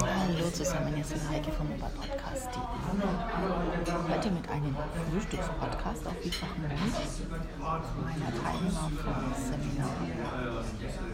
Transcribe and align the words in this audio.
Hallo 0.00 0.48
zusammen, 0.50 0.94
hier 0.94 1.04
ist 1.04 1.28
Heike 1.28 1.52
vom 1.52 1.70
Oberpodcast.de. 1.70 2.62
Heute 4.08 4.30
mit 4.30 4.48
einem 4.48 4.74
Frühstückspodcast 5.10 6.06
auf 6.06 6.16
vielfachen 6.22 6.62
Mund 6.62 6.72
meiner 7.60 8.32
Teilnehmer 8.42 8.90
vom 9.02 9.34
Seminar. 9.36 9.90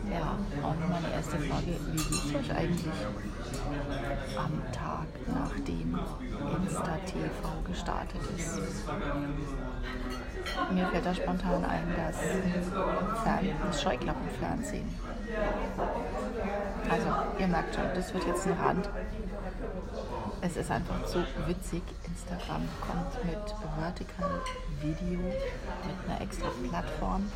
Ja, 0.08 0.38
und 0.68 0.88
meine 0.88 1.12
erste 1.12 1.38
Frage, 1.38 1.76
wie 1.92 1.96
geht 1.96 2.24
es 2.24 2.34
euch 2.34 2.56
eigentlich 2.56 2.94
am 4.36 4.62
Tag, 4.72 5.08
nachdem 5.26 5.98
Insta-TV 6.62 7.62
gestartet 7.66 8.20
ist? 8.36 8.60
Mir 10.72 10.86
fällt 10.86 11.06
da 11.06 11.14
spontan 11.14 11.64
ein, 11.64 11.94
das, 11.96 12.16
Fern 13.24 13.48
das 13.66 13.82
Scheuklappenfernsehen. 13.82 14.88
Also, 16.90 17.06
ihr 17.38 17.48
merkt 17.48 17.74
schon, 17.74 17.84
das 17.94 18.12
wird 18.14 18.24
jetzt 18.26 18.46
ein 18.46 18.52
Rand. 18.54 18.88
Es 20.40 20.56
ist 20.56 20.70
einfach 20.70 21.06
so 21.06 21.20
witzig. 21.46 21.82
Instagram 22.06 22.62
kommt 22.80 23.24
mit 23.24 23.54
Vertical 23.78 24.40
Video, 24.80 25.18
mit 25.18 26.08
einer 26.08 26.20
extra 26.20 26.48
Plattform. 26.68 27.30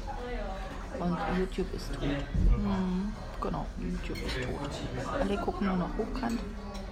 Und 0.98 1.18
YouTube 1.38 1.72
ist 1.74 1.92
tot. 1.94 2.02
Mhm, 2.02 3.12
genau, 3.40 3.66
YouTube 3.78 4.18
ist 4.24 4.36
tot. 4.36 5.10
Alle 5.20 5.36
gucken 5.38 5.66
nur 5.66 5.76
noch 5.76 5.96
hochkant, 5.98 6.40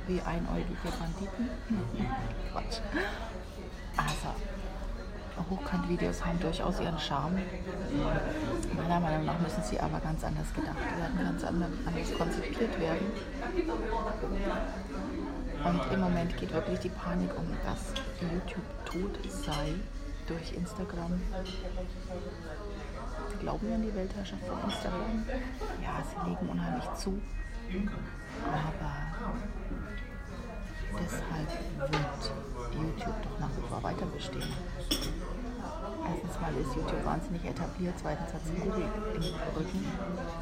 wie 0.07 0.21
einäugige 0.23 0.89
Banditen. 0.99 1.51
Quatsch. 2.53 2.81
Also, 3.97 4.35
Hochkant-Videos 5.51 6.25
haben 6.25 6.39
durchaus 6.41 6.81
ihren 6.81 6.99
Charme. 6.99 7.43
Meiner 8.77 9.01
Meinung 9.01 9.27
nach 9.27 9.39
müssen 9.41 9.63
sie 9.63 9.81
aber 9.81 9.99
ganz 10.01 10.23
anders 10.25 10.53
gedacht 10.55 10.77
werden, 10.77 11.19
ganz 11.19 11.45
anders 11.45 11.71
konzipiert 12.17 12.81
werden. 12.81 13.07
Und 15.65 15.93
im 15.93 16.01
Moment 16.01 16.37
geht 16.37 16.53
wirklich 16.53 16.79
die 16.81 16.89
Panik 16.89 17.31
um, 17.37 17.47
dass 17.65 17.93
YouTube 18.21 18.85
tot 18.85 19.19
sei 19.29 19.75
durch 20.27 20.53
Instagram. 20.53 21.21
Glauben 23.41 23.69
wir 23.69 23.75
an 23.75 23.83
die 23.83 23.95
Weltherrschaft 23.95 24.43
von 24.47 24.71
Instagram? 24.71 25.25
Ja, 25.83 26.03
sie 26.09 26.31
legen 26.31 26.49
unheimlich 26.49 26.93
zu. 26.95 27.21
Aber 28.47 28.93
deshalb 30.99 31.49
wird 31.93 32.33
YouTube 32.75 33.23
doch 33.23 33.41
nach 33.41 33.51
wie 33.57 33.69
vor 33.69 33.83
weiter 33.83 34.07
bestehen. 34.07 34.55
Erstens 36.09 36.41
mal 36.41 36.55
ist 36.55 36.75
YouTube 36.75 37.05
wahnsinnig 37.05 37.45
etabliert, 37.45 37.95
zweitens 38.01 38.33
hat 38.33 38.41
es 38.45 38.51
Google 38.51 38.89
im 39.15 39.23
Rücken, 39.57 39.85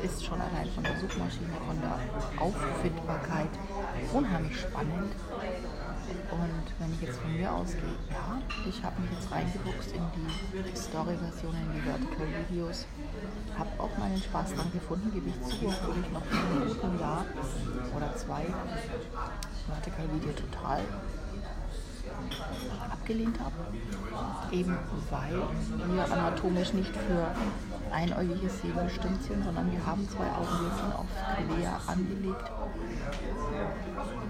ist 0.02 0.24
schon 0.24 0.40
allein 0.40 0.68
von 0.74 0.84
der 0.84 0.96
Suchmaschine, 0.96 1.52
von 1.66 1.78
der 1.80 1.98
Auffindbarkeit 2.40 3.50
unheimlich 4.12 4.60
spannend. 4.60 5.12
Und 6.30 6.66
wenn 6.78 6.92
ich 6.94 7.02
jetzt 7.02 7.18
von 7.18 7.32
mir 7.36 7.52
ausgehe, 7.52 7.96
ja, 8.08 8.40
ich 8.66 8.82
habe 8.82 9.00
mich 9.02 9.10
jetzt 9.12 9.30
reingebuchst 9.30 9.92
in 9.92 10.02
die 10.16 10.76
Story-Version, 10.76 11.54
in 11.54 11.72
die 11.74 11.80
Vertical-Videos, 11.80 12.86
habe 13.58 13.70
auch 13.78 13.98
meinen 13.98 14.16
Spaß 14.16 14.54
dran 14.54 14.72
gefunden, 14.72 15.12
gebe 15.12 15.28
ich 15.28 15.40
zu, 15.42 15.66
obwohl 15.66 15.96
ich 16.00 16.10
noch 16.12 16.24
in 16.30 16.38
einem 16.38 16.68
guten 16.68 17.00
Jahr 17.00 17.26
oder 17.94 18.16
zwei 18.16 18.46
Vertical-Video 19.66 20.32
total 20.32 20.80
abgelehnt 22.90 23.38
habe. 23.40 23.54
Eben 24.52 24.76
weil 25.10 25.94
wir 25.94 26.04
anatomisch 26.04 26.72
nicht 26.72 26.94
für 26.94 27.28
einäugiges 27.92 28.60
sind, 29.22 29.44
sondern 29.44 29.70
wir 29.72 29.84
haben 29.84 30.06
zwei 30.08 30.26
Augen, 30.26 30.64
wir 30.64 30.76
sind 30.76 30.94
auf 30.94 31.06
quer 31.58 31.80
angelegt. 31.86 32.50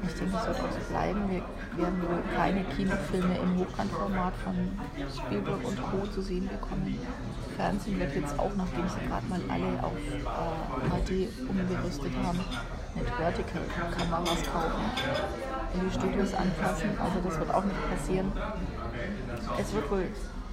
Ich 0.06 0.14
denke, 0.14 0.36
es 0.36 0.46
wird 0.46 0.60
auch 0.60 0.72
so 0.72 0.80
bleiben. 0.90 1.20
Wir 1.30 1.82
werden 1.82 2.02
wohl 2.02 2.22
keine 2.36 2.64
Kinofilme 2.64 3.38
im 3.38 3.58
Hochkantformat 3.58 4.34
von 4.36 4.54
Spielberg 5.16 5.64
und 5.64 5.82
Co. 5.82 6.06
zu 6.06 6.22
sehen 6.22 6.48
bekommen. 6.48 6.98
Fernsehen 7.56 7.98
wird 7.98 8.14
jetzt 8.14 8.38
auch, 8.38 8.54
nachdem 8.56 8.88
sie 8.88 9.06
gerade 9.08 9.26
mal 9.26 9.40
alle 9.48 9.82
auf 9.82 9.96
äh, 9.96 11.26
HD 11.26 11.28
umgerüstet 11.48 12.12
haben, 12.22 12.40
mit 12.94 13.08
Vertical-Kameras 13.08 14.42
kaufen 14.52 14.84
in 15.74 15.88
die 15.88 15.94
Studios 15.94 16.34
anpassen. 16.34 16.90
Also 16.98 17.20
das 17.24 17.38
wird 17.38 17.54
auch 17.54 17.64
nicht 17.64 17.90
passieren. 17.90 18.32
Es 19.58 19.72
wird 19.72 19.90
wohl 19.90 20.06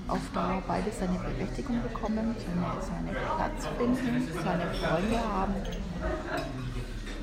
auf 0.08 0.20
Dauer 0.34 0.62
beides 0.68 1.00
seine 1.00 1.18
Berechtigung 1.18 1.82
bekommen, 1.82 2.36
seine, 2.38 2.82
seine 2.82 3.12
Platz 3.12 3.68
finden, 3.78 4.28
seine 4.44 4.74
Freunde 4.74 5.20
haben. 5.20 5.56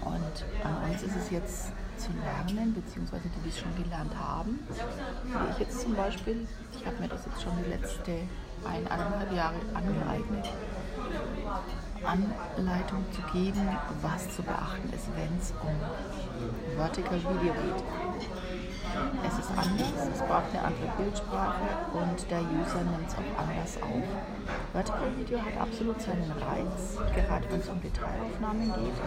Und 0.04 0.44
an 0.64 0.90
uns 0.90 1.02
ist 1.02 1.16
es 1.16 1.30
jetzt 1.30 1.72
zu 1.96 2.10
lernen, 2.24 2.74
beziehungsweise 2.74 3.24
die, 3.28 3.40
die 3.44 3.48
es 3.50 3.60
schon 3.60 3.74
gelernt 3.82 4.12
haben. 4.18 4.58
Wie 4.68 5.52
ich 5.52 5.58
jetzt 5.58 5.80
zum 5.80 5.94
Beispiel, 5.94 6.46
ich 6.76 6.84
habe 6.86 6.96
mir 6.98 7.08
das 7.08 7.24
jetzt 7.26 7.42
schon 7.42 7.52
die 7.62 7.70
letzte 7.70 8.12
eineinhalb 8.64 9.32
Jahre 9.32 9.56
angeeignet, 9.74 10.48
Anleitung 12.04 13.04
zu 13.12 13.22
geben, 13.32 13.68
was 14.00 14.34
zu 14.34 14.42
beachten 14.42 14.92
ist, 14.92 15.06
wenn 15.16 15.38
es 15.38 15.52
um 15.62 16.76
Vertical 16.76 17.19
Video 17.19 17.52
geht. 17.52 17.84
Es 19.26 19.38
ist 19.38 19.50
anders, 19.50 20.08
es 20.12 20.20
braucht 20.20 20.53
eine 20.53 20.64
andere 20.64 20.92
Bildsprache 20.98 21.64
und 21.94 22.30
der 22.30 22.41
User 22.41 22.82
nimmt 22.84 23.08
es 23.08 23.14
auch 23.14 23.32
anders 23.38 23.78
auf. 23.80 24.04
Vertical 24.72 25.16
Video 25.16 25.38
hat 25.38 25.56
absolut 25.60 26.00
seinen 26.00 26.30
Reiz, 26.32 26.98
gerade 27.14 27.50
wenn 27.50 27.60
es 27.60 27.69
um 27.69 27.81
Detailaufnahmen 27.81 28.72
geht, 28.75 28.98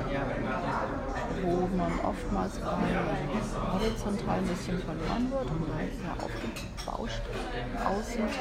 wo 1.44 1.68
man 1.78 2.00
oftmals 2.03 2.59
horizontal 2.63 4.38
ein 4.38 4.47
bisschen 4.47 4.79
verloren 4.79 5.31
wird 5.31 5.51
und 5.51 5.78
weil 5.78 5.88
es 5.88 6.01
ja 6.01 6.13
aufgebauscht 6.18 7.22
aussieht. 7.85 8.34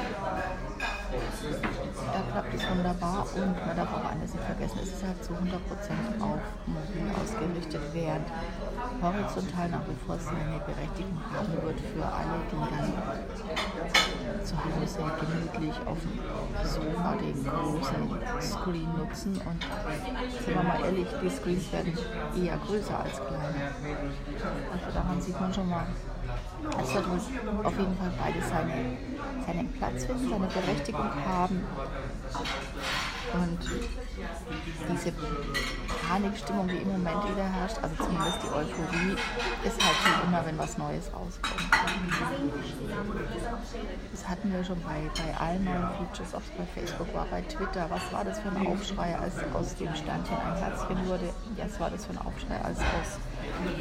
Da 2.35 2.41
klappt 2.41 2.55
es 2.55 2.69
wunderbar 2.69 3.25
und 3.33 3.65
man 3.65 3.77
darf 3.77 3.93
auch 3.93 4.11
eines 4.11 4.33
nicht 4.33 4.43
vergessen, 4.43 4.79
es 4.83 4.89
ist 4.89 5.03
halt 5.05 5.23
zu 5.23 5.31
100% 5.31 5.55
auf 6.19 6.41
mobil 6.67 7.07
ausgerichtet, 7.15 7.81
während 7.93 8.27
horizontal 9.01 9.69
nach 9.69 9.87
wie 9.87 9.95
vor 10.05 10.19
seine 10.19 10.59
Berechtigung 10.67 11.15
haben 11.31 11.53
wird 11.63 11.79
für 11.79 12.03
alle, 12.03 12.43
die 12.51 12.59
dann 12.75 12.91
zu 14.43 14.55
Hause 14.59 14.99
gemütlich 15.15 15.75
auf 15.85 15.97
dem 16.03 16.19
Sofa 16.67 17.15
den 17.15 17.39
großen 17.41 18.41
Screen 18.41 18.89
nutzen. 18.97 19.39
Und 19.39 19.63
sind 20.43 20.55
wir 20.55 20.63
mal 20.63 20.79
ehrlich, 20.83 21.07
die 21.23 21.29
Screens 21.29 21.71
werden 21.71 21.97
eher 22.35 22.57
größer 22.57 22.99
als 22.99 23.15
kleiner. 23.15 23.71
Also 24.73 24.91
daran 24.93 25.21
sieht 25.21 25.39
man 25.39 25.53
schon 25.53 25.69
mal, 25.69 25.87
es 26.83 26.93
wird 26.93 27.05
auf 27.63 27.77
jeden 27.77 27.97
Fall 27.97 28.11
beide 28.19 28.41
seine, 28.41 28.97
seinen 29.45 29.71
Platz 29.73 30.05
finden, 30.05 30.29
seine 30.29 30.47
Berechtigung 30.47 31.09
haben. 31.25 31.63
Und 33.33 33.59
diese 34.91 35.11
Panikstimmung, 36.07 36.67
die 36.67 36.77
im 36.77 36.91
Moment 36.91 37.23
wieder 37.29 37.43
herrscht, 37.43 37.77
also 37.81 37.95
zumindest 37.95 38.37
die 38.43 38.47
Euphorie, 38.47 39.15
ist 39.65 39.83
halt 39.83 39.97
wie 40.05 40.27
immer, 40.27 40.45
wenn 40.45 40.57
was 40.57 40.77
Neues 40.77 41.05
rauskommt. 41.13 41.61
Das 44.11 44.27
hatten 44.27 44.53
wir 44.53 44.63
schon 44.63 44.81
bei, 44.81 45.09
bei 45.15 45.45
allen 45.45 45.63
neuen 45.63 45.89
Features, 45.97 46.33
ob 46.33 46.41
es 46.41 46.51
bei 46.57 46.81
Facebook 46.81 47.13
war, 47.13 47.25
bei 47.29 47.41
Twitter. 47.41 47.87
Was 47.89 48.11
war 48.11 48.23
das 48.23 48.39
für 48.39 48.49
ein 48.49 48.67
Aufschrei, 48.67 49.15
als 49.17 49.35
aus 49.53 49.75
dem 49.75 49.93
Sternchen 49.95 50.37
ein 50.37 50.55
Herzchen 50.55 51.07
wurde? 51.07 51.29
Ja, 51.57 51.65
was 51.65 51.79
war 51.79 51.89
das 51.89 52.05
für 52.05 52.13
ein 52.13 52.19
Aufschrei, 52.19 52.59
als 52.63 52.79
aus 52.79 53.19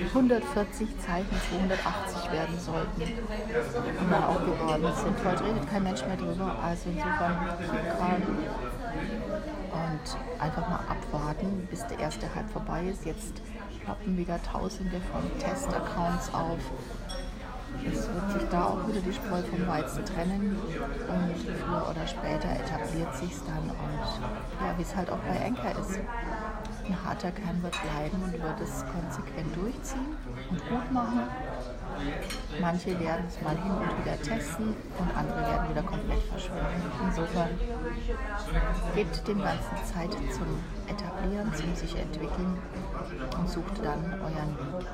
140 0.08 0.88
Zeichen 1.00 1.36
280 1.50 2.32
werden 2.32 2.58
sollten 2.58 3.02
und 3.02 4.10
dann 4.10 4.24
auch 4.24 4.40
geworden 4.40 4.92
sind. 4.96 5.16
Heute 5.24 5.44
redet 5.44 5.70
kein 5.70 5.82
Mensch 5.82 6.04
mehr 6.06 6.16
drüber, 6.16 6.56
also 6.62 6.90
insofern 6.90 7.38
und 9.72 10.42
einfach 10.42 10.68
mal 10.68 10.80
abwarten, 10.88 11.66
bis 11.70 11.86
der 11.86 11.98
erste 11.98 12.32
Hype 12.34 12.50
vorbei 12.50 12.84
ist. 12.84 13.04
Jetzt 13.04 13.42
ploppen 13.84 14.16
wieder 14.16 14.42
Tausende 14.42 15.00
von 15.12 15.22
Test-Accounts 15.38 16.32
auf. 16.32 16.58
Es 17.82 18.08
wird 18.08 18.32
sich 18.32 18.48
da 18.50 18.64
auch 18.64 18.88
wieder 18.88 19.00
die 19.00 19.12
Spreu 19.12 19.42
vom 19.42 19.66
Weizen 19.66 20.04
trennen 20.04 20.56
und 20.56 21.34
früher 21.36 21.90
oder 21.90 22.06
später 22.06 22.48
etabliert 22.50 23.14
sich 23.16 23.32
dann 23.46 23.70
und 23.70 24.00
ja, 24.60 24.78
wie 24.78 24.82
es 24.82 24.94
halt 24.94 25.10
auch 25.10 25.18
bei 25.18 25.44
Anker 25.44 25.78
ist. 25.80 25.98
Ein 26.86 27.04
harter 27.04 27.30
Kern 27.30 27.62
wird 27.62 27.76
bleiben 27.82 28.22
und 28.22 28.32
wird 28.32 28.60
es 28.60 28.84
konsequent 28.86 29.56
durchziehen 29.56 30.16
und 30.50 30.60
gut 30.74 30.92
machen. 30.92 31.20
Manche 32.60 32.98
werden 32.98 33.24
es 33.28 33.40
mal 33.40 33.56
hin 33.56 33.70
und 33.70 34.04
wieder 34.04 34.20
testen 34.20 34.74
und 34.98 35.16
andere 35.16 35.40
werden 35.40 35.70
wieder 35.70 35.82
komplett 35.82 36.22
verschwinden. 36.22 36.90
Insofern 37.06 37.50
gebt 38.94 39.28
dem 39.28 39.42
Ganzen 39.42 39.76
Zeit 39.84 40.12
zum 40.32 40.58
Etablieren, 40.88 41.54
zum 41.54 41.74
sich 41.74 41.96
entwickeln 41.96 42.58
und 43.38 43.48
sucht 43.48 43.78
dann 43.82 44.12
euren 44.20 44.58
Weg. 44.58 44.86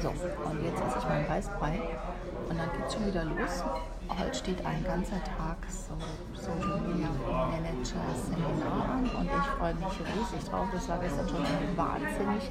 So, 0.00 0.08
und 0.08 0.64
jetzt 0.64 0.80
esse 0.80 0.98
ich 0.98 1.08
meinen 1.08 1.28
Weißbrei 1.28 1.80
und 2.48 2.58
dann 2.58 2.70
geht 2.72 2.86
es 2.86 2.94
schon 2.94 3.06
wieder 3.06 3.24
los. 3.24 3.64
Heute 4.08 4.34
steht 4.34 4.64
ein 4.64 4.84
ganzer 4.84 5.22
Tag 5.24 5.56
so 5.68 5.94
Social 6.40 6.80
Media 6.80 7.08
Manager 7.50 8.06
Seminar 8.14 8.88
an 8.90 9.10
und 9.18 9.26
ich 9.26 9.46
freue 9.58 9.74
mich 9.74 10.00
riesig 10.00 10.48
drauf. 10.48 10.66
Das 10.72 10.88
war 10.88 10.98
gestern 10.98 11.28
schon 11.28 11.44
eine 11.44 11.76
wahnsinnig 11.76 12.50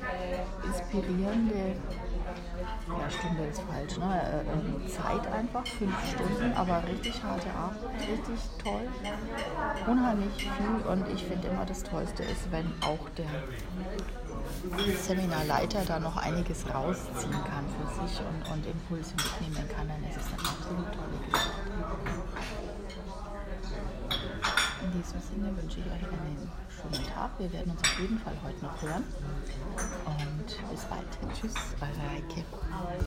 inspirierende 0.65 1.75
ja, 2.87 3.09
Stunde 3.09 3.45
ist 3.45 3.61
falsch, 3.61 3.97
ne? 3.97 4.21
Äh, 4.21 4.85
äh, 4.85 4.87
Zeit 4.87 5.27
einfach, 5.31 5.65
fünf 5.65 5.95
Stunden, 6.11 6.53
aber 6.55 6.83
richtig 6.87 7.23
harte 7.23 7.49
Arbeit, 7.51 7.99
richtig 8.01 8.39
toll, 8.63 8.87
unheimlich 9.87 10.33
viel 10.35 10.91
und 10.91 11.07
ich 11.09 11.23
finde 11.23 11.47
immer 11.47 11.65
das 11.65 11.83
Tollste 11.83 12.23
ist, 12.23 12.51
wenn 12.51 12.71
auch 12.81 13.09
der 13.17 13.29
Seminarleiter 14.95 15.83
da 15.85 15.99
noch 15.99 16.17
einiges 16.17 16.65
rausziehen 16.73 17.31
kann 17.31 17.65
für 17.77 18.07
sich 18.07 18.19
und, 18.19 18.51
und 18.51 18.65
Impulse 18.65 19.13
mitnehmen 19.15 19.69
kann, 19.75 19.87
dann 19.87 20.03
ist 20.09 20.17
es 20.17 20.27
eine 20.27 20.49
absolut 20.49 20.87
tolle 20.91 21.17
Geschichte. 21.31 21.65
Sinne 25.05 25.55
wünsche 25.55 25.79
ich 25.79 25.85
euch 25.85 26.03
einen 26.11 26.49
schönen 26.69 27.05
Tag. 27.07 27.31
Wir 27.37 27.51
werden 27.53 27.71
uns 27.71 27.81
auf 27.81 27.99
jeden 27.99 28.19
Fall 28.19 28.33
heute 28.43 28.65
noch 28.65 28.81
hören. 28.81 29.03
Und 30.05 30.71
bis 30.71 30.83
bald. 30.85 31.07
Tschüss, 31.33 31.53
eure 31.79 32.09
Heike. 32.11 32.43